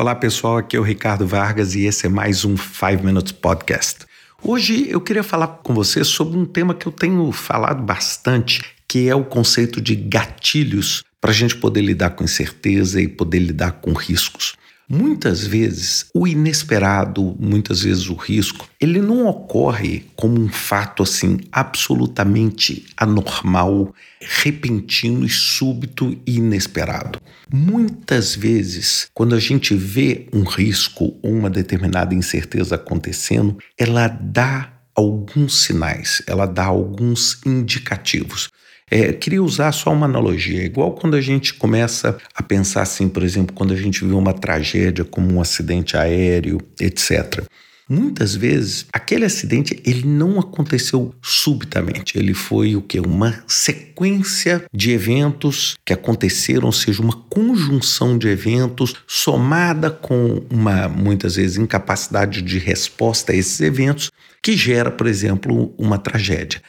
[0.00, 4.06] Olá pessoal, aqui é o Ricardo Vargas e esse é mais um 5 Minutes Podcast.
[4.42, 9.10] Hoje eu queria falar com você sobre um tema que eu tenho falado bastante, que
[9.10, 13.72] é o conceito de gatilhos para a gente poder lidar com incerteza e poder lidar
[13.72, 14.54] com riscos.
[14.92, 21.38] Muitas vezes o inesperado, muitas vezes o risco, ele não ocorre como um fato assim
[21.52, 27.20] absolutamente anormal, repentino e súbito e inesperado.
[27.52, 34.72] Muitas vezes, quando a gente vê um risco ou uma determinada incerteza acontecendo, ela dá
[34.92, 38.50] alguns sinais, ela dá alguns indicativos.
[38.90, 43.22] É, queria usar só uma analogia, igual quando a gente começa a pensar assim, por
[43.22, 47.44] exemplo, quando a gente vê uma tragédia como um acidente aéreo, etc.
[47.88, 54.92] Muitas vezes aquele acidente ele não aconteceu subitamente, ele foi o que uma sequência de
[54.92, 62.42] eventos que aconteceram, ou seja, uma conjunção de eventos somada com uma muitas vezes incapacidade
[62.42, 64.10] de resposta a esses eventos
[64.42, 66.62] que gera, por exemplo, uma tragédia.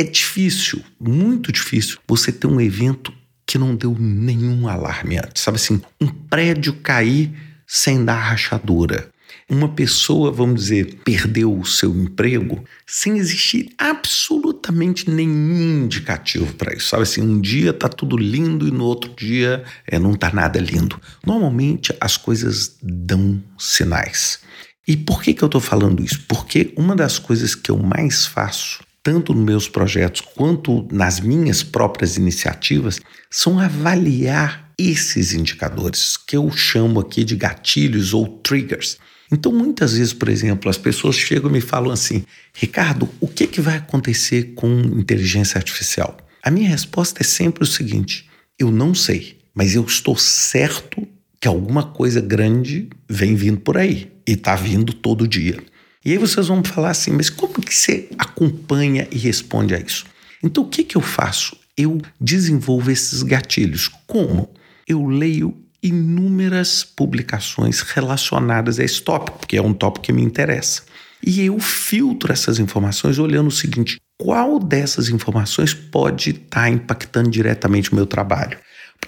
[0.00, 3.12] É difícil, muito difícil, você ter um evento
[3.44, 5.42] que não deu nenhum alarme antes.
[5.42, 7.32] Sabe assim, um prédio cair
[7.66, 9.10] sem dar rachadura.
[9.50, 16.90] Uma pessoa, vamos dizer, perdeu o seu emprego sem existir absolutamente nenhum indicativo para isso.
[16.90, 20.60] Sabe assim, um dia tá tudo lindo e no outro dia é, não tá nada
[20.60, 21.00] lindo.
[21.26, 24.38] Normalmente as coisas dão sinais.
[24.86, 26.24] E por que, que eu estou falando isso?
[26.28, 31.62] Porque uma das coisas que eu mais faço tanto nos meus projetos quanto nas minhas
[31.62, 38.98] próprias iniciativas, são avaliar esses indicadores, que eu chamo aqui de gatilhos ou triggers.
[39.32, 43.46] Então, muitas vezes, por exemplo, as pessoas chegam e me falam assim: Ricardo, o que,
[43.46, 46.18] que vai acontecer com inteligência artificial?
[46.42, 51.08] A minha resposta é sempre o seguinte: eu não sei, mas eu estou certo
[51.40, 55.56] que alguma coisa grande vem vindo por aí e está vindo todo dia.
[56.04, 60.04] E aí vocês vão falar assim, mas como que você acompanha e responde a isso?
[60.42, 61.56] Então o que, que eu faço?
[61.76, 63.88] Eu desenvolvo esses gatilhos.
[64.06, 64.50] Como?
[64.86, 70.82] Eu leio inúmeras publicações relacionadas a esse tópico, porque é um tópico que me interessa.
[71.24, 77.30] E eu filtro essas informações olhando o seguinte: qual dessas informações pode estar tá impactando
[77.30, 78.58] diretamente o meu trabalho?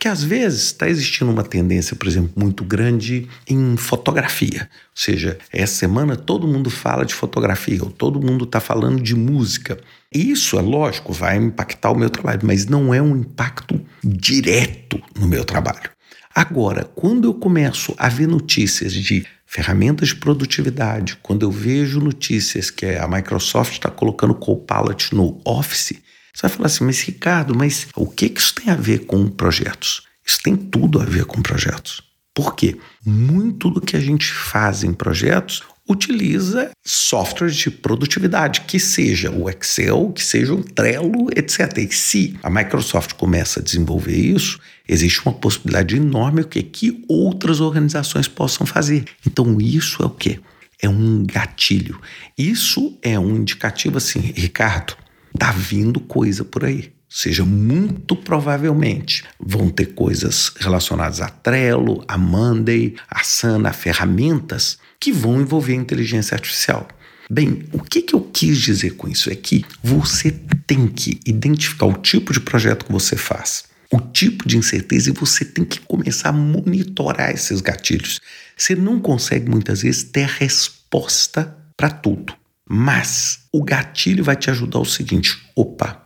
[0.00, 4.62] Porque às vezes está existindo uma tendência, por exemplo, muito grande em fotografia.
[4.62, 9.14] Ou seja, essa semana todo mundo fala de fotografia, ou todo mundo está falando de
[9.14, 9.78] música.
[10.10, 15.28] Isso, é lógico, vai impactar o meu trabalho, mas não é um impacto direto no
[15.28, 15.90] meu trabalho.
[16.34, 22.70] Agora, quando eu começo a ver notícias de ferramentas de produtividade, quando eu vejo notícias
[22.70, 26.00] que a Microsoft está colocando Copilot no Office,
[26.32, 29.28] você vai falar assim, mas Ricardo, mas o que, que isso tem a ver com
[29.28, 30.02] projetos?
[30.24, 32.02] Isso tem tudo a ver com projetos.
[32.34, 32.78] Por quê?
[33.04, 39.50] Muito do que a gente faz em projetos utiliza softwares de produtividade, que seja o
[39.50, 41.78] Excel, que seja o Trello, etc.
[41.78, 47.60] E se a Microsoft começa a desenvolver isso, existe uma possibilidade enorme que, que outras
[47.60, 49.04] organizações possam fazer.
[49.26, 50.38] Então, isso é o quê?
[50.80, 52.00] É um gatilho.
[52.38, 54.96] Isso é um indicativo assim, Ricardo,
[55.38, 56.92] Tá vindo coisa por aí.
[57.10, 63.72] Ou seja, muito provavelmente vão ter coisas relacionadas a Trello, a Monday, a Sana, a
[63.72, 66.86] ferramentas que vão envolver inteligência artificial.
[67.28, 70.32] Bem, o que, que eu quis dizer com isso é que você
[70.66, 75.12] tem que identificar o tipo de projeto que você faz, o tipo de incerteza e
[75.12, 78.20] você tem que começar a monitorar esses gatilhos.
[78.56, 82.39] Você não consegue muitas vezes ter a resposta para tudo.
[82.72, 86.04] Mas o gatilho vai te ajudar o seguinte: opa,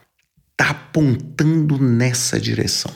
[0.56, 2.91] tá apontando nessa direção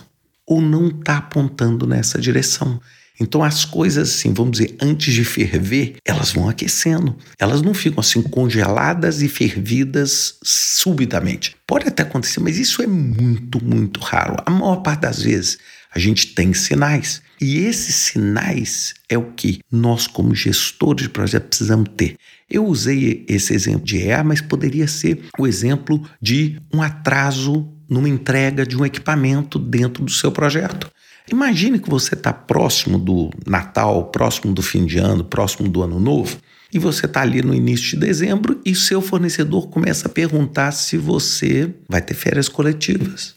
[0.46, 2.80] ou não tá apontando nessa direção.
[3.20, 7.16] Então as coisas assim, vamos dizer, antes de ferver, elas vão aquecendo.
[7.38, 11.56] Elas não ficam assim congeladas e fervidas subitamente.
[11.66, 14.36] Pode até acontecer, mas isso é muito, muito raro.
[14.46, 15.58] A maior parte das vezes
[15.94, 17.22] a gente tem sinais.
[17.40, 22.16] E esses sinais é o que nós, como gestores de projeto, precisamos ter.
[22.50, 28.08] Eu usei esse exemplo de EA, mas poderia ser o exemplo de um atraso numa
[28.08, 30.90] entrega de um equipamento dentro do seu projeto.
[31.30, 36.00] Imagine que você está próximo do Natal, próximo do fim de ano, próximo do ano
[36.00, 36.38] novo,
[36.72, 40.96] e você está ali no início de dezembro e seu fornecedor começa a perguntar se
[40.96, 43.34] você vai ter férias coletivas.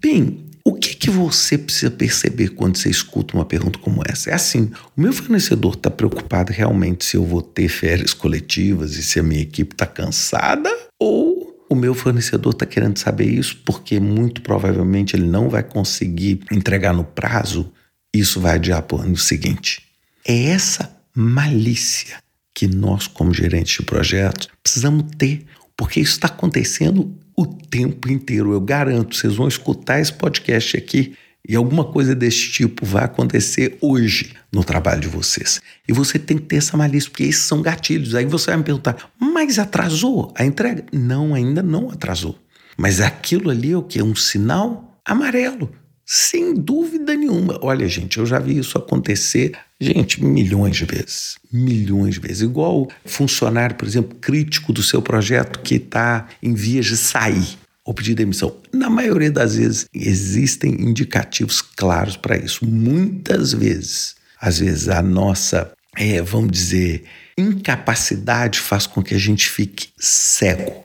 [0.00, 4.30] Bem, o que, que você precisa perceber quando você escuta uma pergunta como essa?
[4.30, 9.02] É assim: o meu fornecedor está preocupado realmente se eu vou ter férias coletivas e
[9.02, 10.70] se a minha equipe está cansada?
[11.00, 11.37] Ou
[11.68, 16.94] o meu fornecedor está querendo saber isso porque muito provavelmente ele não vai conseguir entregar
[16.94, 17.72] no prazo?
[18.14, 19.82] Isso vai adiar para o ano seguinte.
[20.26, 22.16] é essa malícia
[22.54, 25.44] que nós, como gerentes de projetos, precisamos ter,
[25.76, 28.52] porque isso está acontecendo o tempo inteiro.
[28.52, 31.14] Eu garanto, vocês vão escutar esse podcast aqui
[31.48, 35.62] e alguma coisa desse tipo vai acontecer hoje no trabalho de vocês.
[35.88, 38.14] E você tem que ter essa malícia, porque esses são gatilhos.
[38.14, 40.84] Aí você vai me perguntar, mas atrasou a entrega?
[40.92, 42.38] Não, ainda não atrasou.
[42.76, 44.02] Mas aquilo ali é o que?
[44.02, 45.72] Um sinal amarelo.
[46.04, 47.58] Sem dúvida nenhuma.
[47.62, 51.36] Olha, gente, eu já vi isso acontecer, gente, milhões de vezes.
[51.50, 52.42] Milhões de vezes.
[52.42, 57.58] Igual funcionário, por exemplo, crítico do seu projeto que está em vias de sair
[57.88, 58.54] ou pedir demissão.
[58.70, 62.66] Na maioria das vezes, existem indicativos claros para isso.
[62.66, 67.04] Muitas vezes, às vezes, a nossa, é, vamos dizer,
[67.38, 70.84] incapacidade faz com que a gente fique cego.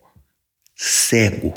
[0.77, 1.53] Cego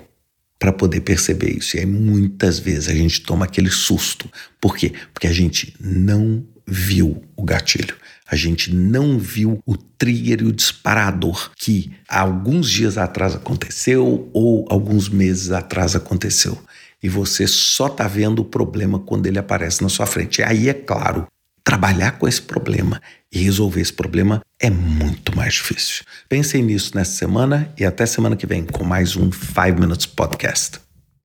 [0.58, 1.76] para poder perceber isso.
[1.76, 4.28] E aí muitas vezes a gente toma aquele susto.
[4.60, 4.94] Por quê?
[5.14, 7.94] Porque a gente não viu o gatilho.
[8.28, 14.66] A gente não viu o trigger e o disparador que alguns dias atrás aconteceu ou
[14.68, 16.58] alguns meses atrás aconteceu.
[17.02, 20.40] E você só está vendo o problema quando ele aparece na sua frente.
[20.40, 21.26] E aí, é claro,
[21.62, 23.00] trabalhar com esse problema
[23.30, 26.04] e resolver esse problema é muito mais difícil.
[26.28, 30.85] Pensem nisso nessa semana e até semana que vem com mais um 5 Minutes Podcast.